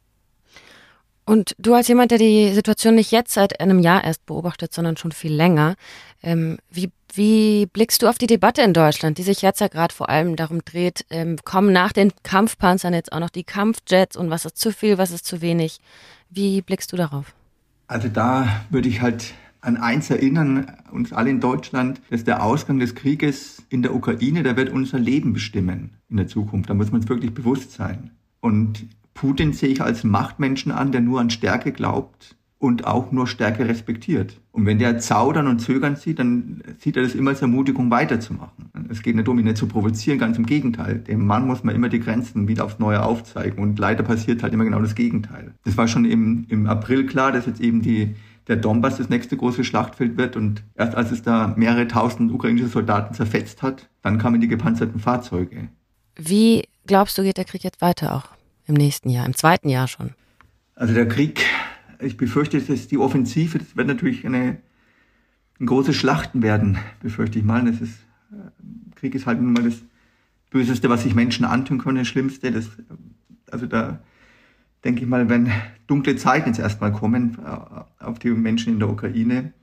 Und 1.26 1.56
du 1.60 1.74
als 1.74 1.88
jemand, 1.88 2.12
der 2.12 2.18
die 2.18 2.52
Situation 2.52 2.96
nicht 2.96 3.12
jetzt 3.12 3.34
seit 3.34 3.60
einem 3.60 3.80
Jahr 3.80 4.04
erst 4.04 4.26
beobachtet, 4.26 4.74
sondern 4.74 4.98
schon 4.98 5.12
viel 5.12 5.34
länger, 5.34 5.76
ähm, 6.24 6.58
wie, 6.70 6.92
wie 7.14 7.68
blickst 7.68 8.02
du 8.02 8.08
auf 8.08 8.18
die 8.18 8.28
Debatte 8.28 8.64
in 8.64 8.74
Deutschland, 8.74 9.18
die 9.18 9.24
sich 9.24 9.42
jetzt 9.42 9.62
ja 9.62 9.68
gerade 9.68 9.94
vor 9.94 10.10
allem 10.10 10.36
darum 10.36 10.66
dreht, 10.66 11.06
ähm, 11.10 11.38
kommen 11.46 11.72
nach 11.72 11.94
den 11.94 12.12
Kampfpanzern 12.24 12.94
jetzt 12.94 13.14
auch 13.14 13.20
noch 13.20 13.30
die 13.30 13.44
Kampfjets 13.44 14.18
und 14.18 14.30
was 14.30 14.46
ist 14.46 14.58
zu 14.58 14.72
viel, 14.72 14.98
was 14.98 15.12
ist 15.12 15.26
zu 15.26 15.42
wenig? 15.42 15.80
Wie 16.32 16.62
blickst 16.62 16.92
du 16.94 16.98
darauf? 16.98 17.36
Also 17.88 18.08
da 18.08 18.48
würde 18.70 18.88
ich 18.88 19.02
halt 19.02 19.34
an 19.60 19.78
eins 19.78 20.10
erinnern, 20.10 20.72
uns 20.92 21.14
alle 21.14 21.30
in 21.30 21.40
Deutschland, 21.40 22.02
dass 22.10 22.24
der 22.24 22.44
Ausgang 22.44 22.80
des 22.80 22.96
Krieges 22.96 23.64
in 23.70 23.82
der 23.82 23.94
Ukraine, 23.94 24.42
der 24.42 24.56
wird 24.56 24.70
unser 24.70 24.98
Leben 24.98 25.34
bestimmen 25.34 25.92
in 26.10 26.18
der 26.18 26.28
Zukunft. 26.28 26.70
Da 26.70 26.74
muss 26.74 26.92
man 26.92 27.02
uns 27.02 27.10
wirklich 27.10 27.34
bewusst 27.34 27.74
sein. 27.74 28.12
Und 28.40 28.88
Putin 29.14 29.54
sehe 29.54 29.70
ich 29.70 29.82
als 29.82 30.04
Machtmenschen 30.04 30.72
an, 30.72 30.92
der 30.92 31.02
nur 31.02 31.20
an 31.20 31.30
Stärke 31.30 31.74
glaubt 31.74 32.36
und 32.62 32.86
auch 32.86 33.12
nur 33.12 33.28
Stärke 33.28 33.68
respektiert. 33.68 34.40
Und 34.52 34.66
wenn 34.66 34.80
der 34.80 35.00
zaudern 35.00 35.48
und 35.48 35.60
zögern 35.60 35.96
sieht, 35.96 36.20
dann 36.20 36.62
sieht 36.78 36.96
er 36.96 37.04
das 37.04 37.16
immer 37.16 37.32
als 37.32 37.42
Ermutigung 37.42 37.90
weiterzumachen. 37.90 38.70
Es 38.90 39.02
geht 39.02 39.16
nicht 39.16 39.28
darum, 39.28 39.40
ihn 39.40 39.46
nicht 39.46 39.58
zu 39.58 39.68
provozieren, 39.68 40.20
ganz 40.20 40.38
im 40.38 40.46
Gegenteil. 40.46 41.00
Dem 41.00 41.26
Mann 41.26 41.48
muss 41.48 41.64
man 41.64 41.76
immer 41.76 41.90
die 41.90 42.00
Grenzen 42.00 42.48
wieder 42.48 42.66
aufs 42.66 42.80
Neue 42.80 43.04
aufzeigen 43.04 43.62
und 43.62 43.80
leider 43.80 44.04
passiert 44.04 44.44
halt 44.44 44.54
immer 44.54 44.64
genau 44.64 44.80
das 44.80 44.96
Gegenteil. 44.96 45.54
Das 45.66 45.76
war 45.78 45.88
schon 45.88 46.06
im, 46.06 46.46
im 46.50 46.68
April 46.68 47.06
klar, 47.06 47.32
dass 47.32 47.46
jetzt 47.46 47.62
eben 47.62 47.82
die, 47.82 48.16
der 48.48 48.58
Donbass 48.58 48.98
das 48.98 49.10
nächste 49.10 49.38
große 49.38 49.64
Schlachtfeld 49.64 50.18
wird 50.18 50.36
und 50.36 50.64
erst 50.76 50.96
als 50.96 51.12
es 51.12 51.24
da 51.24 51.54
mehrere 51.58 51.88
tausend 51.88 52.32
ukrainische 52.32 52.68
Soldaten 52.68 53.14
zerfetzt 53.14 53.62
hat, 53.64 53.90
dann 54.02 54.18
kamen 54.18 54.40
die 54.40 54.48
gepanzerten 54.48 55.00
Fahrzeuge. 55.00 55.70
Wie 56.16 56.64
glaubst 56.86 57.18
du, 57.18 57.24
geht 57.24 57.38
der 57.38 57.46
Krieg 57.46 57.64
jetzt 57.64 57.82
weiter 57.82 58.16
auch? 58.16 58.42
im 58.72 58.76
nächsten 58.76 59.10
Jahr, 59.10 59.26
im 59.26 59.36
zweiten 59.36 59.70
Jahr 59.70 59.88
schon? 59.88 60.12
Also 60.76 60.94
der 60.94 61.08
Krieg, 61.08 61.46
ich 62.02 62.18
befürchte, 62.18 62.60
dass 62.60 62.88
die 62.88 62.98
Offensive, 62.98 63.60
das 63.60 63.76
wird 63.76 63.88
natürlich 63.88 64.26
eine, 64.26 64.58
ein 65.60 65.66
großes 65.66 65.96
Schlachten 65.96 66.42
werden, 66.42 66.78
befürchte 67.02 67.40
ich 67.40 67.46
mal. 67.46 67.64
Das 67.66 67.82
ist, 67.82 68.00
äh, 68.32 68.96
Krieg 68.96 69.16
ist 69.16 69.26
halt 69.26 69.42
nun 69.42 69.54
mal 69.54 69.64
das 69.64 69.82
Böseste, 70.50 70.90
was 70.90 71.04
sich 71.04 71.16
Menschen 71.16 71.46
antun 71.46 71.78
können, 71.78 72.00
das 72.00 72.08
Schlimmste. 72.08 72.52
Das, 72.52 72.70
also 73.50 73.66
da 73.66 74.00
denke 74.84 75.02
ich 75.04 75.08
mal, 75.08 75.30
wenn 75.30 75.52
dunkle 75.88 76.16
Zeiten 76.16 76.50
jetzt 76.50 76.60
erstmal 76.60 76.92
kommen 76.92 77.38
äh, 77.44 78.04
auf 78.04 78.20
die 78.20 78.30
Menschen 78.30 78.74
in 78.74 78.80
der 78.80 78.90
Ukraine. 78.90 79.54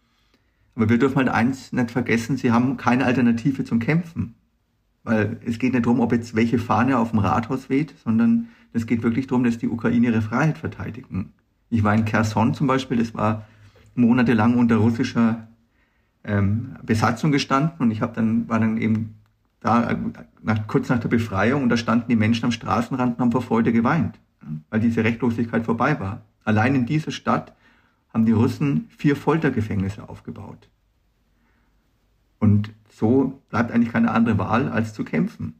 Aber 0.75 0.88
wir 0.88 0.99
dürfen 0.99 1.16
halt 1.16 1.28
eins 1.28 1.73
nicht 1.73 1.90
vergessen, 1.90 2.37
sie 2.37 2.52
haben 2.52 2.76
keine 2.76 3.04
Alternative 3.04 3.64
zum 3.64 3.80
Kämpfen. 3.80 4.35
Weil 5.02 5.40
es 5.45 5.59
geht 5.59 5.73
nicht 5.73 5.87
darum, 5.87 6.00
ob 6.00 6.12
jetzt 6.12 6.37
welche 6.37 6.59
Fahne 6.59 6.99
auf 6.99 7.11
dem 7.11 7.18
Rathaus 7.18 7.68
weht, 7.68 7.95
sondern 8.04 8.49
es 8.73 8.87
geht 8.87 9.02
wirklich 9.02 9.26
darum, 9.26 9.45
dass 9.45 9.59
die 9.59 9.68
Ukraine 9.68 10.09
ihre 10.09 10.23
Freiheit 10.23 10.59
verteidigen. 10.59 11.33
Ich 11.70 11.84
war 11.84 11.94
in 11.94 12.04
Kherson 12.04 12.54
zum 12.54 12.66
Beispiel, 12.66 12.98
das 12.98 13.14
war 13.14 13.46
monatelang 13.94 14.56
unter 14.56 14.76
russischer 14.76 15.48
ähm, 16.25 16.76
Besatzung 16.82 17.32
gestanden 17.32 17.78
und 17.78 17.90
ich 17.90 18.00
habe 18.00 18.14
dann 18.14 18.48
war 18.48 18.60
dann 18.60 18.78
eben 18.78 19.14
da 19.60 19.96
nach, 20.42 20.66
kurz 20.66 20.88
nach 20.88 21.00
der 21.00 21.08
Befreiung 21.08 21.62
und 21.64 21.68
da 21.68 21.76
standen 21.76 22.08
die 22.08 22.16
Menschen 22.16 22.44
am 22.44 22.52
Straßenrand 22.52 23.16
und 23.16 23.20
haben 23.20 23.32
vor 23.32 23.42
Freude 23.42 23.72
geweint, 23.72 24.18
weil 24.70 24.80
diese 24.80 25.04
Rechtlosigkeit 25.04 25.64
vorbei 25.64 25.98
war. 25.98 26.22
Allein 26.44 26.75
in 26.75 26.87
dieser 26.87 27.10
Stadt 27.10 27.54
haben 28.12 28.25
die 28.25 28.32
Russen 28.32 28.88
vier 28.96 29.16
Foltergefängnisse 29.16 30.08
aufgebaut. 30.08 30.68
Und 32.38 32.72
so 32.88 33.42
bleibt 33.50 33.72
eigentlich 33.72 33.92
keine 33.92 34.12
andere 34.12 34.38
Wahl, 34.38 34.68
als 34.68 34.94
zu 34.94 35.04
kämpfen. 35.04 35.54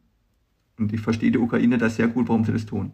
Und 0.79 0.93
ich 0.93 1.01
verstehe 1.01 1.33
die 1.33 1.39
Ukraine 1.39 1.77
da 1.77 1.91
sehr 1.91 2.09
gut, 2.09 2.29
warum 2.29 2.45
sie 2.45 2.53
das 2.53 2.67
tun. 2.67 2.93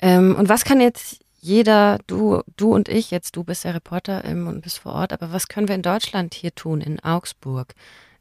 Ähm, 0.00 0.34
und 0.34 0.48
was 0.48 0.64
kann 0.64 0.80
jetzt 0.80 1.24
jeder, 1.40 1.98
du, 2.06 2.42
du 2.56 2.74
und 2.74 2.88
ich, 2.88 3.10
jetzt 3.10 3.36
du 3.36 3.44
bist 3.44 3.64
der 3.64 3.74
Reporter 3.74 4.24
ähm, 4.24 4.46
und 4.46 4.62
bist 4.62 4.78
vor 4.78 4.92
Ort, 4.92 5.12
aber 5.12 5.32
was 5.32 5.48
können 5.48 5.68
wir 5.68 5.74
in 5.74 5.82
Deutschland 5.82 6.34
hier 6.34 6.54
tun, 6.54 6.80
in 6.80 7.00
Augsburg, 7.00 7.74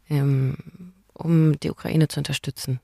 ähm, 0.09 0.55
um 1.13 1.59
die 1.59 1.71
Ukraine 1.71 2.07
zu 2.07 2.19
unterstützen? 2.19 2.79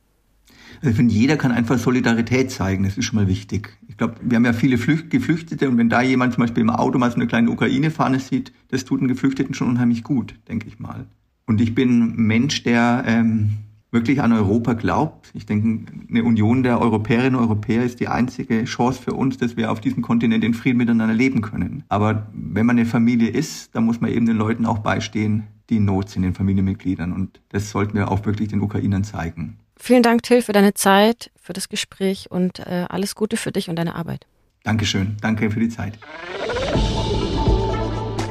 Also 0.77 0.89
ich 0.89 0.95
finde, 0.95 1.13
jeder 1.13 1.37
kann 1.37 1.51
einfach 1.51 1.77
Solidarität 1.77 2.49
zeigen, 2.49 2.83
das 2.83 2.97
ist 2.97 3.05
schon 3.05 3.17
mal 3.17 3.27
wichtig. 3.27 3.77
Ich 3.87 3.97
glaube, 3.97 4.15
wir 4.21 4.35
haben 4.35 4.45
ja 4.45 4.53
viele 4.53 4.77
Flücht 4.77 5.11
Geflüchtete 5.11 5.69
und 5.69 5.77
wenn 5.77 5.89
da 5.89 6.01
jemand 6.01 6.33
zum 6.33 6.41
Beispiel 6.41 6.61
im 6.61 6.69
Auto 6.69 6.97
mal 6.97 7.11
so 7.11 7.15
eine 7.15 7.27
kleine 7.27 7.51
Ukraine-Fahne 7.51 8.19
sieht, 8.19 8.51
das 8.69 8.85
tut 8.85 9.01
den 9.01 9.07
Geflüchteten 9.07 9.53
schon 9.53 9.69
unheimlich 9.69 10.03
gut, 10.03 10.35
denke 10.47 10.67
ich 10.67 10.79
mal. 10.79 11.05
Und 11.45 11.61
ich 11.61 11.75
bin 11.75 12.01
ein 12.01 12.15
Mensch, 12.15 12.63
der 12.63 13.03
ähm, 13.05 13.57
wirklich 13.93 14.21
an 14.21 14.33
Europa 14.33 14.73
glaubt. 14.73 15.31
Ich 15.33 15.45
denke, 15.45 15.91
eine 16.09 16.23
Union 16.23 16.63
der 16.63 16.81
Europäerinnen 16.81 17.35
und 17.35 17.41
Europäer 17.41 17.83
ist 17.83 17.99
die 17.99 18.07
einzige 18.07 18.63
Chance 18.65 19.01
für 19.01 19.13
uns, 19.13 19.37
dass 19.37 19.55
wir 19.55 19.71
auf 19.71 19.79
diesem 19.79 20.01
Kontinent 20.01 20.43
in 20.43 20.53
Frieden 20.53 20.77
miteinander 20.77 21.13
leben 21.13 21.41
können. 21.41 21.83
Aber 21.89 22.27
wenn 22.33 22.65
man 22.65 22.77
eine 22.77 22.85
Familie 22.85 23.29
ist, 23.29 23.75
dann 23.75 23.85
muss 23.85 24.01
man 24.01 24.11
eben 24.11 24.25
den 24.25 24.37
Leuten 24.37 24.65
auch 24.65 24.79
beistehen, 24.79 25.43
die 25.69 25.77
in 25.77 25.85
Not 25.85 26.09
sind, 26.09 26.23
den 26.23 26.33
Familienmitgliedern. 26.33 27.13
Und 27.13 27.39
das 27.49 27.69
sollten 27.69 27.93
wir 27.93 28.11
auch 28.11 28.25
wirklich 28.25 28.49
den 28.49 28.61
Ukrainern 28.61 29.03
zeigen. 29.03 29.57
Vielen 29.77 30.03
Dank, 30.03 30.23
Till, 30.23 30.41
für 30.41 30.53
deine 30.53 30.73
Zeit, 30.73 31.31
für 31.41 31.53
das 31.53 31.69
Gespräch 31.69 32.31
und 32.31 32.59
äh, 32.59 32.85
alles 32.89 33.15
Gute 33.15 33.37
für 33.37 33.51
dich 33.51 33.69
und 33.69 33.75
deine 33.75 33.95
Arbeit. 33.95 34.25
Dankeschön. 34.63 35.17
Danke 35.21 35.51
für 35.51 35.59
die 35.59 35.69
Zeit. 35.69 35.99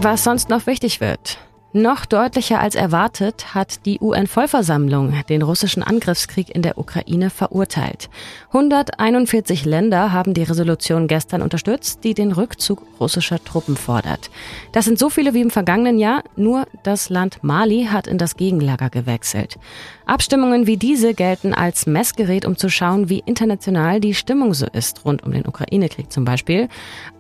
Was 0.01 0.25
sonst 0.25 0.49
noch 0.49 0.67
wichtig 0.67 1.01
wird. 1.01 1.39
Noch 1.75 2.05
deutlicher 2.05 2.61
als 2.61 2.75
erwartet 2.75 3.55
hat 3.55 3.87
die 3.87 3.99
UN-Vollversammlung 3.99 5.15
den 5.31 5.41
russischen 5.41 5.83
Angriffskrieg 5.83 6.55
in 6.55 6.61
der 6.61 6.77
Ukraine 6.77 7.31
verurteilt. 7.31 8.11
141 8.49 9.65
Länder 9.65 10.13
haben 10.13 10.35
die 10.35 10.43
Resolution 10.43 11.09
gestern 11.09 11.41
unterstützt, 11.41 12.05
die 12.05 12.13
den 12.13 12.33
Rückzug 12.33 12.83
russischer 13.01 13.43
Truppen 13.43 13.79
fordert. 13.79 14.29
Das 14.73 14.85
sind 14.85 14.99
so 14.99 15.09
viele 15.09 15.33
wie 15.33 15.41
im 15.41 15.49
vergangenen 15.49 15.99
Jahr, 15.99 16.25
nur 16.37 16.67
das 16.83 17.09
Land 17.09 17.43
Mali 17.43 17.89
hat 17.91 18.07
in 18.07 18.19
das 18.19 18.37
Gegenlager 18.37 18.91
gewechselt. 18.91 19.59
Abstimmungen 20.05 20.67
wie 20.67 20.77
diese 20.77 21.15
gelten 21.15 21.55
als 21.55 21.87
Messgerät, 21.87 22.45
um 22.45 22.59
zu 22.59 22.69
schauen, 22.69 23.09
wie 23.09 23.23
international 23.25 23.99
die 23.99 24.13
Stimmung 24.13 24.53
so 24.53 24.67
ist, 24.67 25.07
rund 25.07 25.23
um 25.23 25.33
den 25.33 25.47
Ukraine-Krieg 25.47 26.13
zum 26.13 26.27
Beispiel. 26.27 26.69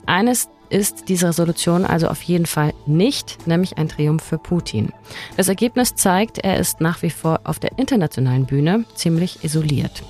Eines 0.04 0.50
ist 0.72 1.08
diese 1.08 1.28
Resolution 1.28 1.84
also 1.84 2.08
auf 2.08 2.22
jeden 2.22 2.46
Fall 2.46 2.72
nicht, 2.86 3.46
nämlich 3.46 3.76
ein 3.78 3.88
Triumph 3.88 4.22
für 4.24 4.38
Putin. 4.38 4.92
Das 5.36 5.48
Ergebnis 5.48 5.94
zeigt, 5.94 6.38
er 6.38 6.58
ist 6.58 6.80
nach 6.80 7.02
wie 7.02 7.10
vor 7.10 7.40
auf 7.44 7.58
der 7.58 7.78
internationalen 7.78 8.46
Bühne 8.46 8.84
ziemlich 8.94 9.44
isoliert. 9.44 10.02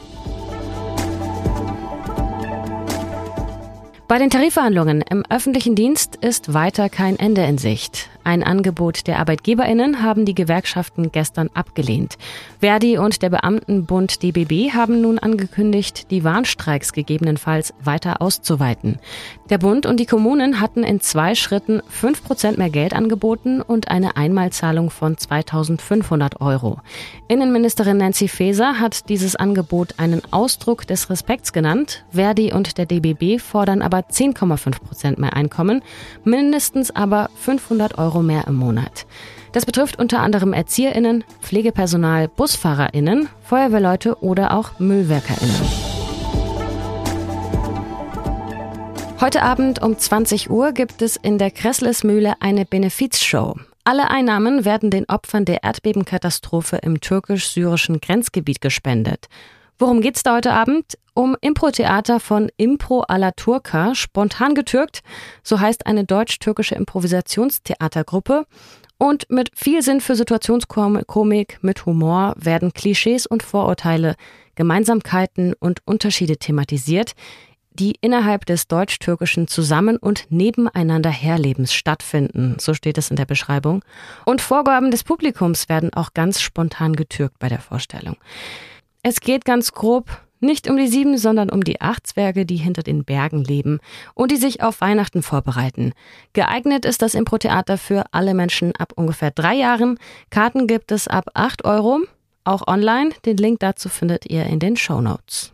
Bei 4.06 4.18
den 4.18 4.30
Tarifverhandlungen 4.30 5.02
im 5.02 5.24
öffentlichen 5.30 5.74
Dienst 5.74 6.16
ist 6.16 6.52
weiter 6.52 6.90
kein 6.90 7.18
Ende 7.18 7.42
in 7.44 7.56
Sicht. 7.56 8.10
Ein 8.24 8.44
Angebot 8.44 9.08
der 9.08 9.18
Arbeitgeberinnen 9.18 10.02
haben 10.02 10.24
die 10.24 10.34
Gewerkschaften 10.34 11.10
gestern 11.10 11.50
abgelehnt. 11.54 12.18
Verdi 12.60 12.96
und 12.98 13.20
der 13.22 13.30
Beamtenbund 13.30 14.22
DBB 14.22 14.72
haben 14.72 15.00
nun 15.00 15.18
angekündigt, 15.18 16.10
die 16.10 16.22
Warnstreiks 16.22 16.92
gegebenenfalls 16.92 17.74
weiter 17.82 18.22
auszuweiten. 18.22 18.98
Der 19.50 19.58
Bund 19.58 19.86
und 19.86 19.98
die 19.98 20.06
Kommunen 20.06 20.60
hatten 20.60 20.84
in 20.84 21.00
zwei 21.00 21.34
Schritten 21.34 21.82
fünf 21.88 22.22
Prozent 22.22 22.58
mehr 22.58 22.70
Geld 22.70 22.94
angeboten 22.94 23.60
und 23.60 23.90
eine 23.90 24.16
Einmalzahlung 24.16 24.90
von 24.90 25.18
2500 25.18 26.40
Euro. 26.40 26.78
Innenministerin 27.26 27.96
Nancy 27.96 28.28
Faeser 28.28 28.78
hat 28.78 29.08
dieses 29.08 29.34
Angebot 29.34 29.94
einen 29.98 30.22
Ausdruck 30.30 30.86
des 30.86 31.10
Respekts 31.10 31.52
genannt. 31.52 32.04
Verdi 32.12 32.52
und 32.52 32.78
der 32.78 32.86
DBB 32.86 33.40
fordern 33.40 33.82
aber 33.82 33.98
10,5 33.98 34.80
Prozent 34.80 35.18
mehr 35.18 35.34
Einkommen, 35.34 35.82
mindestens 36.24 36.94
aber 36.94 37.28
500 37.34 37.98
Euro 37.98 38.11
Euro 38.12 38.22
mehr 38.22 38.46
im 38.46 38.56
Monat. 38.56 39.06
Das 39.52 39.64
betrifft 39.64 39.98
unter 39.98 40.20
anderem 40.20 40.52
ErzieherInnen, 40.52 41.24
Pflegepersonal, 41.40 42.28
BusfahrerInnen, 42.28 43.28
Feuerwehrleute 43.42 44.22
oder 44.22 44.54
auch 44.54 44.78
MüllwerkerInnen. 44.78 45.60
Heute 49.20 49.42
Abend 49.42 49.80
um 49.82 49.96
20 49.96 50.50
Uhr 50.50 50.72
gibt 50.72 51.00
es 51.00 51.16
in 51.16 51.38
der 51.38 51.50
Kresslesmühle 51.50 52.34
eine 52.40 52.66
Benefizshow. 52.66 53.56
Alle 53.84 54.10
Einnahmen 54.10 54.64
werden 54.64 54.90
den 54.90 55.08
Opfern 55.08 55.44
der 55.44 55.62
Erdbebenkatastrophe 55.62 56.76
im 56.76 57.00
türkisch-syrischen 57.00 58.00
Grenzgebiet 58.00 58.60
gespendet. 58.60 59.28
Worum 59.82 60.00
geht's 60.00 60.22
da 60.22 60.36
heute 60.36 60.52
Abend? 60.52 60.96
Um 61.12 61.36
Impro-Theater 61.40 62.20
von 62.20 62.52
Impro 62.56 63.00
alla 63.00 63.32
Turca, 63.32 63.96
spontan 63.96 64.54
getürkt, 64.54 65.02
so 65.42 65.58
heißt 65.58 65.86
eine 65.86 66.04
deutsch-türkische 66.04 66.76
Improvisationstheatergruppe. 66.76 68.46
Und 68.96 69.28
mit 69.28 69.50
viel 69.56 69.82
Sinn 69.82 70.00
für 70.00 70.14
Situationskomik, 70.14 71.58
mit 71.62 71.84
Humor 71.84 72.34
werden 72.36 72.72
Klischees 72.72 73.26
und 73.26 73.42
Vorurteile, 73.42 74.14
Gemeinsamkeiten 74.54 75.52
und 75.58 75.80
Unterschiede 75.84 76.36
thematisiert, 76.36 77.14
die 77.72 77.96
innerhalb 78.00 78.46
des 78.46 78.68
deutsch-türkischen 78.68 79.48
Zusammen- 79.48 79.96
und 79.96 80.26
Nebeneinander 80.30 81.10
Herlebens 81.10 81.74
stattfinden, 81.74 82.54
so 82.60 82.72
steht 82.72 82.98
es 82.98 83.10
in 83.10 83.16
der 83.16 83.26
Beschreibung. 83.26 83.82
Und 84.26 84.42
Vorgaben 84.42 84.92
des 84.92 85.02
Publikums 85.02 85.68
werden 85.68 85.92
auch 85.92 86.14
ganz 86.14 86.40
spontan 86.40 86.94
getürkt 86.94 87.40
bei 87.40 87.48
der 87.48 87.60
Vorstellung. 87.60 88.14
Es 89.02 89.20
geht 89.20 89.44
ganz 89.44 89.72
grob 89.72 90.22
nicht 90.42 90.68
um 90.68 90.76
die 90.76 90.88
sieben, 90.88 91.16
sondern 91.18 91.50
um 91.50 91.62
die 91.62 91.80
acht 91.80 92.06
Zwerge, 92.06 92.44
die 92.44 92.56
hinter 92.56 92.82
den 92.82 93.04
Bergen 93.04 93.44
leben 93.44 93.78
und 94.14 94.32
die 94.32 94.36
sich 94.36 94.62
auf 94.62 94.80
Weihnachten 94.80 95.22
vorbereiten. 95.22 95.92
Geeignet 96.32 96.84
ist 96.84 97.00
das 97.00 97.14
Impro-Theater 97.14 97.78
für 97.78 98.04
alle 98.10 98.34
Menschen 98.34 98.74
ab 98.76 98.92
ungefähr 98.96 99.30
drei 99.30 99.54
Jahren. 99.54 99.98
Karten 100.30 100.66
gibt 100.66 100.90
es 100.90 101.06
ab 101.06 101.26
acht 101.34 101.64
Euro, 101.64 102.00
auch 102.42 102.66
online. 102.66 103.10
Den 103.24 103.36
Link 103.36 103.60
dazu 103.60 103.88
findet 103.88 104.26
ihr 104.26 104.46
in 104.46 104.58
den 104.58 104.76
Show 104.76 105.00
Notes. 105.00 105.52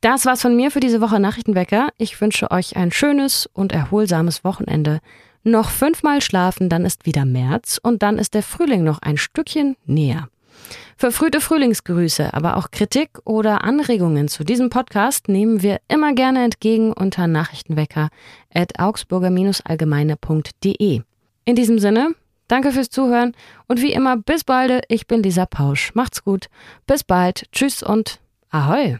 Das 0.00 0.24
war's 0.24 0.42
von 0.42 0.56
mir 0.56 0.70
für 0.70 0.80
diese 0.80 1.00
Woche 1.02 1.20
Nachrichtenwecker. 1.20 1.88
Ich 1.98 2.20
wünsche 2.20 2.50
euch 2.50 2.76
ein 2.76 2.90
schönes 2.90 3.48
und 3.52 3.72
erholsames 3.72 4.44
Wochenende. 4.44 5.00
Noch 5.44 5.68
fünfmal 5.68 6.22
schlafen, 6.22 6.70
dann 6.70 6.86
ist 6.86 7.04
wieder 7.04 7.26
März 7.26 7.78
und 7.82 8.02
dann 8.02 8.18
ist 8.18 8.32
der 8.32 8.42
Frühling 8.42 8.82
noch 8.82 9.00
ein 9.00 9.18
Stückchen 9.18 9.76
näher. 9.84 10.28
Verfrühte 10.96 11.40
Frühlingsgrüße, 11.40 12.32
aber 12.32 12.56
auch 12.56 12.70
Kritik 12.70 13.10
oder 13.24 13.64
Anregungen 13.64 14.28
zu 14.28 14.44
diesem 14.44 14.70
Podcast 14.70 15.26
nehmen 15.28 15.60
wir 15.62 15.80
immer 15.88 16.14
gerne 16.14 16.44
entgegen 16.44 16.92
unter 16.92 17.26
Nachrichtenwecker 17.26 18.10
at 18.52 18.78
augsburger-allgemeine.de. 18.78 21.00
In 21.44 21.56
diesem 21.56 21.78
Sinne, 21.78 22.14
danke 22.48 22.72
fürs 22.72 22.90
Zuhören 22.90 23.34
und 23.66 23.80
wie 23.82 23.92
immer 23.92 24.16
bis 24.16 24.44
bald. 24.44 24.84
Ich 24.88 25.06
bin 25.06 25.22
Lisa 25.22 25.46
Pausch. 25.46 25.94
Macht's 25.94 26.24
gut. 26.24 26.48
Bis 26.86 27.04
bald. 27.04 27.46
Tschüss 27.52 27.82
und 27.82 28.20
Ahoi. 28.50 28.98